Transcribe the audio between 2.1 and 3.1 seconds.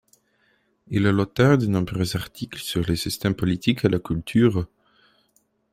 articles sur le